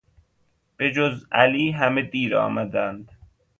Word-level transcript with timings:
به 0.77 0.91
جز 0.91 1.25
علی 1.31 1.71
همه 1.71 2.01
دیر 2.01 2.35
آمدند. 2.35 3.11